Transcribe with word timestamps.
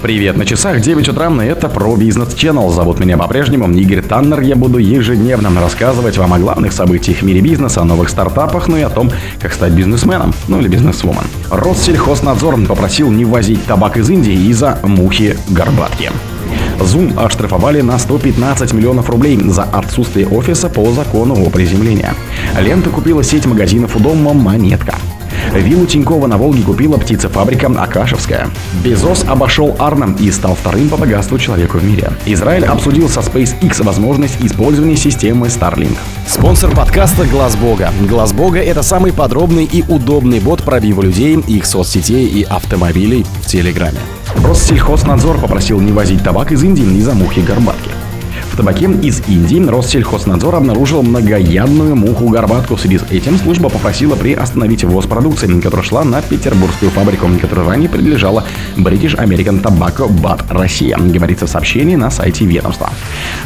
Привет, 0.00 0.36
на 0.36 0.46
часах 0.46 0.80
9 0.80 1.08
утра, 1.08 1.28
и 1.44 1.46
это 1.46 1.68
про 1.68 1.96
бизнес 1.96 2.28
Channel. 2.28 2.70
Зовут 2.70 3.00
меня 3.00 3.18
по-прежнему 3.18 3.68
Игорь 3.72 4.00
Таннер. 4.00 4.40
Я 4.42 4.54
буду 4.54 4.78
ежедневно 4.78 5.50
рассказывать 5.60 6.16
вам 6.18 6.34
о 6.34 6.38
главных 6.38 6.72
событиях 6.72 7.18
в 7.18 7.22
мире 7.22 7.40
бизнеса, 7.40 7.80
о 7.80 7.84
новых 7.84 8.08
стартапах, 8.08 8.68
ну 8.68 8.76
и 8.76 8.82
о 8.82 8.90
том, 8.90 9.10
как 9.40 9.52
стать 9.52 9.72
бизнесменом, 9.72 10.32
ну 10.46 10.60
или 10.60 10.68
бизнесвумен. 10.68 11.24
Россельхознадзор 11.50 12.64
попросил 12.66 13.10
не 13.10 13.24
возить 13.24 13.64
табак 13.64 13.96
из 13.96 14.08
Индии 14.08 14.48
из-за 14.50 14.78
мухи-горбатки. 14.84 16.12
Zoom 16.78 17.20
оштрафовали 17.20 17.80
на 17.80 17.98
115 17.98 18.72
миллионов 18.74 19.10
рублей 19.10 19.36
за 19.48 19.64
отсутствие 19.64 20.28
офиса 20.28 20.68
по 20.68 20.88
закону 20.92 21.44
о 21.44 21.50
приземлении. 21.50 22.10
Лента 22.60 22.90
купила 22.90 23.24
сеть 23.24 23.46
магазинов 23.46 23.96
у 23.96 23.98
дома 23.98 24.32
«Монетка». 24.32 24.94
Виллу 25.54 25.86
Тинькова 25.86 26.26
на 26.26 26.36
Волге 26.36 26.62
купила 26.62 26.96
птицефабрика 26.98 27.68
Акашевская. 27.68 28.48
Безос 28.84 29.24
обошел 29.26 29.74
Арном 29.78 30.14
и 30.14 30.30
стал 30.30 30.54
вторым 30.54 30.88
по 30.88 30.96
богатству 30.96 31.38
человеку 31.38 31.78
в 31.78 31.84
мире. 31.84 32.12
Израиль 32.26 32.64
обсудил 32.64 33.08
со 33.08 33.20
SpaceX 33.20 33.82
возможность 33.82 34.40
использования 34.40 34.96
системы 34.96 35.46
Starlink. 35.48 35.96
Спонсор 36.26 36.74
подкаста 36.74 37.26
Глаз 37.26 37.56
Бога. 37.56 37.92
Глаз 38.08 38.32
Бога 38.32 38.60
это 38.60 38.82
самый 38.82 39.12
подробный 39.12 39.64
и 39.64 39.82
удобный 39.88 40.40
бот 40.40 40.62
пробива 40.62 41.02
людей, 41.02 41.38
их 41.46 41.66
соцсетей 41.66 42.26
и 42.26 42.42
автомобилей 42.42 43.24
в 43.42 43.46
Телеграме. 43.46 43.98
Россельхознадзор 44.44 45.38
попросил 45.38 45.80
не 45.80 45.92
возить 45.92 46.22
табак 46.22 46.52
из 46.52 46.62
Индии 46.62 46.98
из-за 46.98 47.14
мухи 47.14 47.40
горбатки 47.40 47.90
табаке 48.58 48.90
из 49.02 49.22
Индии 49.28 49.64
Россельхознадзор 49.64 50.56
обнаружил 50.56 51.04
многоядную 51.04 51.94
муху-горбатку. 51.94 52.74
В 52.74 52.80
связи 52.80 52.98
с 52.98 53.04
этим 53.08 53.38
служба 53.38 53.68
попросила 53.68 54.16
приостановить 54.16 54.82
ввоз 54.82 55.06
продукции, 55.06 55.60
которая 55.60 55.86
шла 55.86 56.02
на 56.02 56.20
петербургскую 56.22 56.90
фабрику, 56.90 57.28
которая 57.40 57.68
ранее 57.68 57.88
принадлежала 57.88 58.44
British 58.76 59.16
American 59.16 59.62
Tobacco 59.62 60.08
BAT 60.10 60.42
Россия, 60.50 60.96
говорится 60.98 61.46
в 61.46 61.50
сообщении 61.50 61.94
на 61.94 62.10
сайте 62.10 62.46
ведомства. 62.46 62.90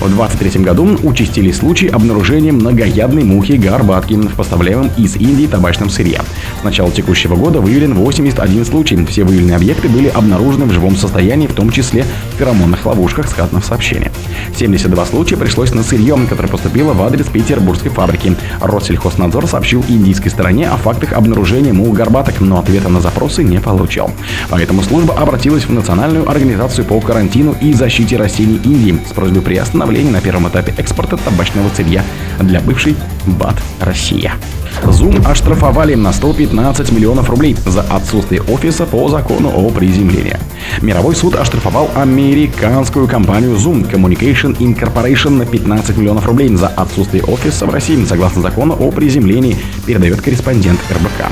В 0.01 0.09
2023 0.09 0.63
году 0.63 0.99
участились 1.03 1.59
случаи 1.59 1.89
обнаружения 1.89 2.53
многоядной 2.53 3.25
мухи-горбатки 3.25 4.15
в 4.15 4.35
поставляемом 4.35 4.91
из 4.97 5.17
Индии 5.17 5.47
табачном 5.47 5.91
сырье. 5.91 6.23
С 6.63 6.65
начала 6.65 6.91
текущего 6.91 7.37
года 7.37 7.61
выявлен 7.61 7.93
81 7.93 8.65
случай. 8.65 9.05
Все 9.05 9.25
выявленные 9.25 9.57
объекты 9.57 9.91
были 9.91 10.09
обнаружены 10.09 10.65
в 10.65 10.73
живом 10.73 10.97
состоянии, 10.97 11.49
в 11.49 11.53
том 11.53 11.71
числе 11.71 12.07
в 12.35 12.39
феромонных 12.39 12.87
ловушках, 12.87 13.29
сказано 13.29 13.61
в 13.61 13.67
сообщении. 13.67 14.11
72 14.57 15.02
два 15.03 15.11
случая 15.11 15.37
пришлось 15.37 15.75
на 15.75 15.83
сырье, 15.83 16.17
которое 16.29 16.49
поступило 16.49 16.93
в 16.93 17.03
адрес 17.03 17.27
петербургской 17.27 17.91
фабрики. 17.91 18.37
Россельхознадзор 18.61 19.49
сообщил 19.49 19.85
индийской 19.89 20.31
стороне 20.31 20.69
о 20.69 20.77
фактах 20.77 21.13
обнаружения 21.15 21.73
мул 21.73 21.93
горбаток, 21.93 22.41
но 22.41 22.61
ответа 22.61 22.89
на 22.89 23.01
запросы 23.01 23.43
не 23.43 23.59
получил. 23.59 24.13
Поэтому 24.49 24.81
служба 24.83 25.15
обратилась 25.15 25.65
в 25.65 25.73
Национальную 25.73 26.31
организацию 26.31 26.85
по 26.85 27.01
карантину 27.01 27.57
и 27.61 27.73
защите 27.73 28.17
растений 28.17 28.61
Индии 28.63 28.97
с 29.09 29.13
просьбой 29.13 29.43
приостановления 29.43 30.13
на 30.13 30.21
первом 30.21 30.49
этапе 30.49 30.73
экспорта 30.77 31.17
табачного 31.17 31.69
сырья 31.75 32.05
для 32.39 32.61
бывшей 32.61 32.95
БАТ 33.27 33.57
Россия. 33.81 34.35
Zoom 34.85 35.27
оштрафовали 35.29 35.95
на 35.95 36.13
115 36.13 36.93
миллионов 36.93 37.31
рублей 37.31 37.57
за 37.67 37.83
отсутствие 37.83 38.43
офиса 38.43 38.87
по 38.87 39.09
закону 39.09 39.51
о 39.55 39.71
приземлении. 39.71 40.37
Мировой 40.81 41.15
суд 41.15 41.35
оштрафовал 41.35 41.91
американскую 41.95 43.09
компанию 43.09 43.57
Zoom 43.57 43.91
Communication 43.91 44.57
Incorporation 44.59 45.31
на 45.31 45.47
15 45.47 45.97
миллионов 45.97 46.27
рублей 46.27 46.55
за 46.55 46.69
отсутствие 46.69 47.25
офиса 47.25 47.67
в 47.67 47.71
России, 47.71 48.05
согласно 48.05 48.43
закону 48.43 48.77
о 48.79 48.91
приземлении, 48.91 49.57
передает 49.87 50.21
корреспондент 50.21 50.81
РБК. 50.91 51.31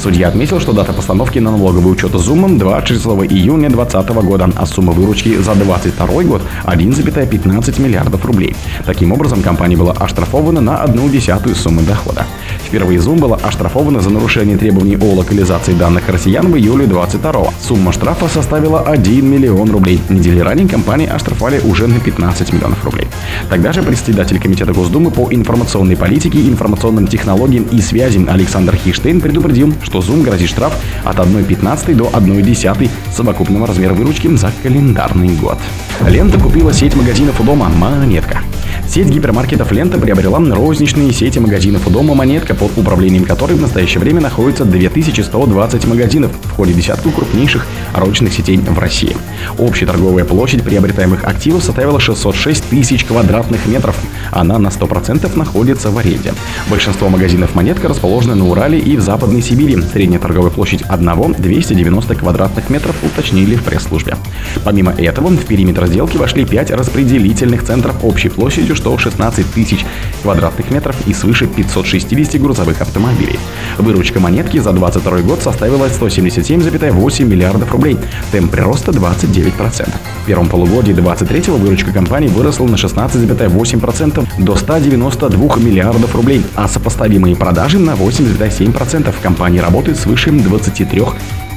Судья 0.00 0.28
отметил, 0.28 0.60
что 0.60 0.72
дата 0.72 0.92
постановки 0.92 1.38
на 1.38 1.52
налоговый 1.52 1.92
учет 1.92 2.12
Zoom 2.12 2.58
26 2.58 3.04
июня 3.32 3.70
2020 3.70 4.10
года, 4.24 4.50
а 4.56 4.66
сумма 4.66 4.92
выручки 4.92 5.36
за 5.36 5.54
2022 5.54 6.22
год 6.24 6.42
1,15 6.64 7.80
миллиардов 7.80 8.24
рублей. 8.24 8.54
Таким 8.84 9.12
образом, 9.12 9.42
компания 9.42 9.76
была 9.76 9.92
оштрафована 9.92 10.60
на 10.60 10.78
одну 10.78 11.08
десятую 11.08 11.54
суммы 11.54 11.82
дохода. 11.82 12.26
Впервые 12.64 12.98
Zoom 12.98 13.18
была 13.18 13.36
оштрафована 13.36 14.00
за 14.00 14.10
нарушение 14.10 14.56
требований 14.56 14.96
о 14.96 15.14
локализации 15.14 15.72
данных 15.72 16.08
россиян 16.08 16.50
в 16.50 16.56
июле 16.56 16.86
22 16.86 17.32
Сумма 17.60 17.92
штрафа 17.92 18.28
составила 18.28 18.80
1 18.80 19.30
миллион 19.30 19.70
рублей. 19.70 20.00
Недели 20.08 20.40
ранее 20.40 20.68
компании 20.68 21.08
оштрафовали 21.08 21.60
уже 21.60 21.86
на 21.86 22.00
15 22.00 22.52
миллионов 22.52 22.84
рублей. 22.84 23.08
Тогда 23.48 23.72
же 23.72 23.82
председатель 23.82 24.40
Комитета 24.40 24.72
Госдумы 24.72 25.10
по 25.10 25.32
информационной 25.32 25.96
политике, 25.96 26.40
информационным 26.40 27.06
технологиям 27.06 27.64
и 27.64 27.80
связям 27.80 28.28
Александр 28.28 28.76
Хиштейн 28.76 29.20
предупредил, 29.20 29.72
что 29.82 30.00
Zoom 30.00 30.22
грозит 30.22 30.48
штраф 30.48 30.74
от 31.04 31.16
1,15 31.16 31.94
до 31.94 32.04
1,1 32.06 32.90
совокупного 33.14 33.66
размера 33.66 33.94
выручки 33.94 34.34
за 34.36 34.52
календарный 34.62 35.34
год. 35.36 35.58
Лента 36.06 36.38
купила 36.38 36.72
сеть 36.72 36.96
магазинов 36.96 37.40
у 37.40 37.44
дома 37.44 37.68
«Монетка». 37.68 38.42
Сеть 38.88 39.08
гипермаркетов 39.08 39.72
«Лента» 39.72 39.98
приобрела 39.98 40.38
розничные 40.54 41.12
сети 41.12 41.38
магазинов 41.38 41.86
у 41.86 41.90
дома 41.90 42.14
«Монетка», 42.14 42.54
под 42.54 42.76
управлением 42.76 43.24
которой 43.24 43.54
в 43.54 43.60
настоящее 43.60 44.00
время 44.00 44.20
находится 44.20 44.66
2120 44.66 45.86
магазинов 45.86 46.32
в 46.42 46.50
ходе 46.50 46.74
десятку 46.74 47.10
крупнейших 47.10 47.66
розничных 47.94 48.34
сетей 48.34 48.58
в 48.58 48.78
России. 48.78 49.16
Общая 49.56 49.86
торговая 49.86 50.26
площадь 50.26 50.62
приобретаемых 50.62 51.24
активов 51.24 51.64
составила 51.64 52.00
606 52.00 52.64
тысяч 52.68 53.04
квадратных 53.04 53.64
метров. 53.64 53.96
Она 54.30 54.58
на 54.58 54.68
100% 54.68 55.38
находится 55.38 55.90
в 55.90 55.96
аренде. 55.96 56.34
Большинство 56.68 57.08
магазинов 57.08 57.54
«Монетка» 57.54 57.88
расположены 57.88 58.34
на 58.34 58.46
Урале 58.46 58.78
и 58.78 58.98
в 58.98 59.00
Западной 59.00 59.40
Сибири. 59.40 59.78
Средняя 59.90 60.20
торговая 60.20 60.50
площадь 60.50 60.82
одного– 60.82 61.32
290 61.38 62.14
квадратных 62.16 62.68
метров, 62.68 62.96
уточнили 63.02 63.54
в 63.54 63.62
пресс-службе. 63.62 64.16
Помимо 64.64 64.92
этого, 64.92 65.28
в 65.28 65.46
периметр 65.46 65.86
сделки 65.86 66.18
вошли 66.18 66.44
5 66.44 66.72
распределительных 66.72 67.62
центров 67.64 67.96
общей 68.04 68.28
площадью 68.28 68.71
что 68.74 68.96
16 68.96 69.52
тысяч 69.52 69.84
квадратных 70.22 70.70
метров 70.70 70.96
и 71.06 71.14
свыше 71.14 71.46
560 71.46 72.40
грузовых 72.40 72.80
автомобилей. 72.80 73.38
Выручка 73.78 74.20
монетки 74.20 74.58
за 74.58 74.72
2022 74.72 75.18
год 75.28 75.42
составила 75.42 75.86
177,8 75.86 77.24
миллиардов 77.24 77.72
рублей, 77.72 77.98
темп 78.30 78.50
прироста 78.50 78.92
29%. 78.92 79.88
В 80.22 80.26
первом 80.26 80.48
полугодии 80.48 80.92
2023 80.92 81.54
выручка 81.54 81.92
компании 81.92 82.28
выросла 82.28 82.66
на 82.66 82.76
16,8% 82.76 84.26
до 84.38 84.56
192 84.56 85.56
миллиардов 85.56 86.14
рублей, 86.14 86.44
а 86.54 86.68
сопоставимые 86.68 87.36
продажи 87.36 87.78
на 87.78 87.92
8,7%. 87.92 89.14
Компания 89.22 89.60
работает 89.60 89.98
свыше 89.98 90.30
23 90.30 91.02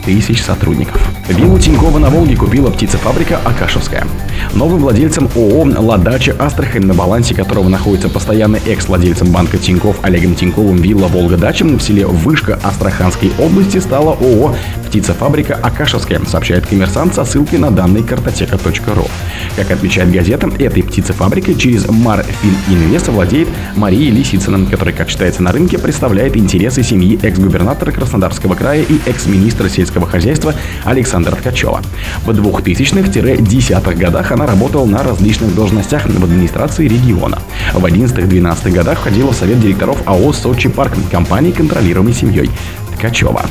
тысяч 0.06 0.44
сотрудников. 0.44 1.02
Виллу 1.28 1.58
Тинькова 1.58 1.98
на 1.98 2.12
Волге 2.12 2.36
купила 2.36 2.70
птицефабрика 2.70 3.40
Акашевская. 3.44 4.06
Новым 4.54 4.80
владельцем 4.80 5.28
ООО 5.36 5.74
«Ладача 5.80 6.36
Астрахань», 6.38 6.86
на 6.86 6.94
балансе 6.94 7.34
которого 7.34 7.68
находится 7.68 8.10
постоянный 8.10 8.62
экс-владельцем 8.68 9.32
банка 9.32 9.58
Тиньков 9.58 9.98
Олегом 10.04 10.36
Тиньковым 10.36 10.78
вилла 10.78 11.08
«Волга-дача» 11.08 11.66
в 11.66 11.82
селе 11.82 12.06
Вышка 12.06 12.60
Астраханской 12.62 13.32
области 13.40 13.80
стала 13.80 14.12
ООО 14.12 14.56
«Птицефабрика 14.88 15.56
Акашевская», 15.56 16.22
сообщает 16.26 16.68
коммерсант 16.68 17.16
со 17.16 17.26
ссылкой 17.26 17.58
на 17.58 17.72
данные 17.72 18.04
картотека.ру. 18.04 19.08
Как 19.56 19.72
отмечает 19.72 20.12
газета, 20.12 20.48
этой 20.60 20.84
птицефабрикой 20.84 21.56
через 21.56 21.90
Марфин 21.90 22.56
Инвест 22.70 23.08
владеет 23.08 23.48
Мария 23.76 24.12
Лисицына, 24.12 24.70
которая, 24.70 24.94
как 24.94 25.10
считается 25.10 25.42
на 25.42 25.52
рынке, 25.52 25.80
представляет 25.80 26.38
интересы 26.38 26.84
семьи 26.84 27.20
экс-губернатора 27.24 27.92
Краснодарского 27.92 28.54
края 28.54 28.84
и 28.84 29.00
экс-министра 29.08 29.70
сельского 29.70 30.06
хозяйства 30.06 30.54
Александра 30.84 31.15
Ткачева. 31.24 31.82
В 32.26 32.30
2000-х-10-х 32.30 33.94
годах 33.94 34.32
она 34.32 34.46
работала 34.46 34.86
на 34.86 35.04
различных 35.04 35.56
должностях 35.56 36.06
в 36.06 36.24
администрации 36.24 36.88
региона. 36.88 37.40
В 37.74 37.86
11-12 37.86 38.72
годах 38.72 39.00
входила 39.00 39.32
в 39.32 39.36
совет 39.36 39.60
директоров 39.60 40.02
АО 40.06 40.34
«Сочи 40.34 40.70
Парк» 40.70 40.94
компании, 41.12 41.52
контролируемой 41.52 42.14
семьей 42.14 42.50
Ткачева. 42.98 43.46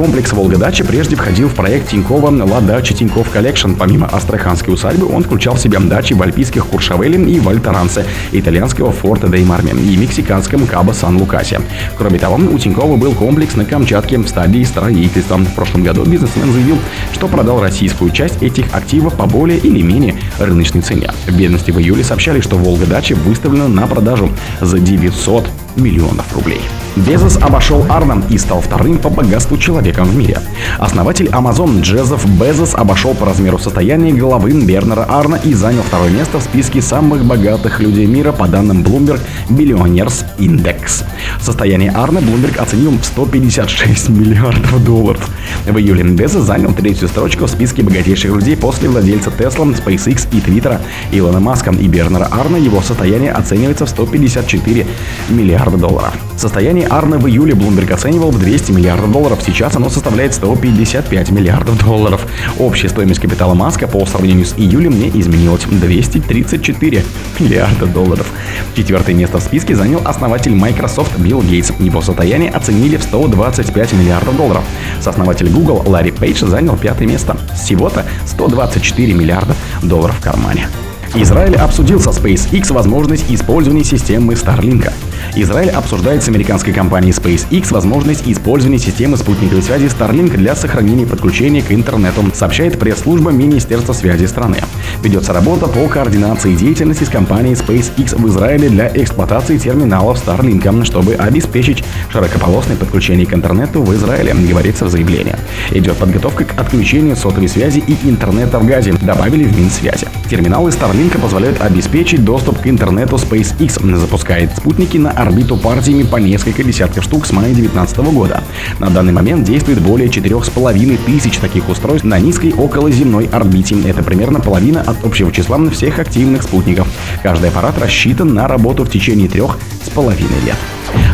Комплекс 0.00 0.32
«Волга-дача» 0.32 0.82
прежде 0.82 1.14
входил 1.14 1.48
в 1.48 1.54
проект 1.54 1.90
Тинькова 1.90 2.30
«La 2.30 2.62
Datcha 2.62 2.94
Tinkoff 2.94 3.28
Collection». 3.28 3.74
Помимо 3.74 4.06
астраханской 4.06 4.72
усадьбы, 4.72 5.06
он 5.06 5.24
включал 5.24 5.56
в 5.56 5.60
себя 5.60 5.78
дачи 5.78 6.14
в 6.14 6.22
альпийских 6.22 6.64
Куршавеле 6.68 7.22
и 7.22 7.38
Валь-Торансе, 7.38 8.06
итальянском 8.32 8.92
Форте-дей-Марми 8.92 9.72
и 9.72 9.98
мексиканском 9.98 10.66
Кабо 10.66 10.92
Сан-Лукасе. 10.92 11.60
Кроме 11.98 12.18
того, 12.18 12.36
у 12.36 12.58
Тинькова 12.58 12.96
был 12.96 13.12
комплекс 13.12 13.56
на 13.56 13.66
Камчатке 13.66 14.16
в 14.16 14.26
стадии 14.26 14.64
строительства. 14.64 15.36
В 15.36 15.54
прошлом 15.54 15.82
году 15.82 16.06
бизнесмен 16.06 16.50
заявил, 16.50 16.78
что 17.12 17.28
продал 17.28 17.60
российскую 17.60 18.10
часть 18.10 18.42
этих 18.42 18.74
активов 18.74 19.18
по 19.18 19.26
более 19.26 19.58
или 19.58 19.82
менее 19.82 20.16
рыночной 20.38 20.80
цене. 20.80 21.10
Ведомости 21.26 21.72
в 21.72 21.78
июле 21.78 22.04
сообщали, 22.04 22.40
что 22.40 22.56
«Волга-дача» 22.56 23.16
выставлена 23.16 23.68
на 23.68 23.86
продажу 23.86 24.30
за 24.62 24.78
900 24.78 25.46
миллионов 25.76 26.32
рублей. 26.34 26.60
Безос 26.96 27.36
обошел 27.36 27.86
Арном 27.88 28.24
и 28.28 28.36
стал 28.36 28.60
вторым 28.60 28.98
по 28.98 29.08
богатству 29.08 29.56
человеком 29.56 30.06
в 30.06 30.16
мире. 30.16 30.38
Основатель 30.78 31.26
Amazon 31.26 31.80
Джезеф 31.80 32.26
Безос 32.26 32.74
обошел 32.74 33.14
по 33.14 33.26
размеру 33.26 33.58
состояния 33.58 34.12
главы 34.12 34.50
Бернера 34.52 35.04
Арна 35.04 35.36
и 35.36 35.54
занял 35.54 35.82
второе 35.82 36.10
место 36.10 36.38
в 36.38 36.42
списке 36.42 36.82
самых 36.82 37.24
богатых 37.24 37.80
людей 37.80 38.06
мира 38.06 38.32
по 38.32 38.48
данным 38.48 38.82
Bloomberg 38.82 39.20
Billionaires 39.48 40.24
Index. 40.38 41.04
Состояние 41.40 41.92
Арна 41.92 42.18
Bloomberg 42.18 42.58
оценил 42.58 42.90
в 42.98 43.04
156 43.04 44.08
миллиардов 44.08 44.84
долларов. 44.84 45.28
В 45.66 45.78
июле 45.78 46.02
Безос 46.02 46.44
занял 46.44 46.72
третью 46.72 47.08
строчку 47.08 47.46
в 47.46 47.50
списке 47.50 47.82
богатейших 47.82 48.34
людей 48.34 48.56
после 48.56 48.88
владельца 48.88 49.30
Tesla, 49.30 49.74
SpaceX 49.74 50.26
и 50.32 50.40
Twitter 50.40 50.80
Илона 51.12 51.40
Маска 51.40 51.70
и 51.70 51.86
Бернера 51.86 52.28
Арна. 52.32 52.56
Его 52.56 52.82
состояние 52.82 53.32
оценивается 53.32 53.86
в 53.86 53.90
154 53.90 54.86
миллиарда 55.28 55.59
долларов. 55.68 56.14
Состояние 56.36 56.86
Арны 56.86 57.18
в 57.18 57.28
июле 57.28 57.52
Bloomberg 57.52 57.92
оценивал 57.92 58.30
в 58.30 58.38
200 58.38 58.72
миллиардов 58.72 59.12
долларов, 59.12 59.40
сейчас 59.44 59.76
оно 59.76 59.90
составляет 59.90 60.32
155 60.32 61.30
миллиардов 61.30 61.84
долларов. 61.84 62.26
Общая 62.58 62.88
стоимость 62.88 63.20
капитала 63.20 63.54
Маска 63.54 63.86
по 63.86 64.06
сравнению 64.06 64.46
с 64.46 64.54
июлем 64.56 64.98
не 64.98 65.08
изменилась– 65.08 65.64
234 65.70 67.04
миллиарда 67.40 67.86
долларов. 67.86 68.30
Четвертое 68.74 69.14
место 69.14 69.38
в 69.38 69.42
списке 69.42 69.74
занял 69.74 70.00
основатель 70.04 70.54
Microsoft 70.54 71.18
Билл 71.18 71.42
Гейтс. 71.42 71.72
Его 71.78 72.00
состояние 72.00 72.50
оценили 72.50 72.96
в 72.96 73.02
125 73.02 73.92
миллиардов 73.94 74.36
долларов. 74.36 74.64
Сооснователь 75.00 75.50
Google 75.50 75.82
Ларри 75.86 76.12
Пейдж 76.12 76.44
занял 76.44 76.76
пятое 76.76 77.08
место. 77.08 77.36
Всего-то 77.54 78.06
124 78.26 79.12
миллиарда 79.12 79.54
долларов 79.82 80.16
в 80.16 80.22
кармане. 80.22 80.68
Израиль 81.14 81.56
обсудил 81.56 82.00
со 82.00 82.10
SpaceX 82.10 82.72
возможность 82.72 83.24
использования 83.28 83.84
системы 83.84 84.34
Starlink. 84.34 84.92
Израиль 85.36 85.70
обсуждает 85.70 86.22
с 86.22 86.28
американской 86.28 86.72
компанией 86.72 87.12
SpaceX 87.12 87.72
возможность 87.72 88.26
использования 88.26 88.78
системы 88.78 89.16
спутниковой 89.16 89.62
связи 89.62 89.86
Starlink 89.86 90.36
для 90.36 90.54
сохранения 90.54 91.06
подключения 91.06 91.62
к 91.62 91.72
интернету, 91.72 92.24
сообщает 92.34 92.78
пресс-служба 92.78 93.30
Министерства 93.30 93.92
связи 93.92 94.26
страны. 94.26 94.58
Ведется 95.02 95.32
работа 95.32 95.66
по 95.66 95.86
координации 95.88 96.54
деятельности 96.54 97.04
с 97.04 97.08
компанией 97.08 97.54
SpaceX 97.54 98.16
в 98.16 98.28
Израиле 98.28 98.68
для 98.68 98.88
эксплуатации 98.94 99.58
терминалов 99.58 100.22
Starlink, 100.24 100.84
чтобы 100.84 101.14
обеспечить 101.14 101.84
широкополосное 102.10 102.76
подключение 102.76 103.26
к 103.26 103.34
интернету 103.34 103.82
в 103.82 103.94
Израиле, 103.94 104.34
говорится 104.34 104.84
в 104.84 104.90
заявлении. 104.90 105.36
Идет 105.70 105.96
подготовка 105.96 106.44
к 106.44 106.58
отключению 106.58 107.16
сотовой 107.16 107.48
связи 107.48 107.82
и 107.86 107.96
интернета 108.08 108.58
в 108.58 108.66
Газе, 108.66 108.92
добавили 109.00 109.44
в 109.44 109.58
Минсвязи. 109.58 110.08
Терминалы 110.28 110.70
Starlink 110.70 111.18
позволяют 111.20 111.60
обеспечить 111.60 112.24
доступ 112.24 112.60
к 112.60 112.66
интернету 112.66 113.16
SpaceX, 113.16 113.96
запускает 113.96 114.50
спутники 114.56 114.96
на 114.96 115.09
орбиту 115.10 115.56
партиями 115.56 116.02
по 116.02 116.16
несколько 116.16 116.62
десятков 116.62 117.04
штук 117.04 117.26
с 117.26 117.32
мая 117.32 117.52
2019 117.52 117.98
года. 118.14 118.42
На 118.78 118.90
данный 118.90 119.12
момент 119.12 119.44
действует 119.44 119.80
более 119.80 120.08
4,5 120.08 120.98
тысяч 121.04 121.38
таких 121.38 121.68
устройств 121.68 122.04
на 122.04 122.18
низкой 122.18 122.52
околоземной 122.52 123.26
орбите. 123.26 123.76
Это 123.86 124.02
примерно 124.02 124.40
половина 124.40 124.80
от 124.80 125.04
общего 125.04 125.30
числа 125.32 125.58
всех 125.70 125.98
активных 125.98 126.42
спутников. 126.42 126.88
Каждый 127.22 127.50
аппарат 127.50 127.78
рассчитан 127.78 128.34
на 128.34 128.48
работу 128.48 128.84
в 128.84 128.90
течение 128.90 129.28
трех 129.28 129.58
с 129.84 129.90
половиной 129.90 130.40
лет. 130.44 130.56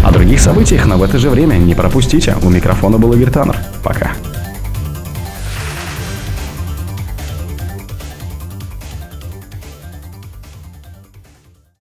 О 0.04 0.12
других 0.12 0.40
событиях, 0.40 0.86
но 0.86 0.98
в 0.98 1.02
это 1.02 1.18
же 1.18 1.30
время 1.30 1.54
не 1.54 1.74
пропустите. 1.74 2.36
У 2.42 2.48
микрофона 2.48 2.98
был 2.98 3.12
Таннер. 3.30 3.56
Пока. 3.82 4.12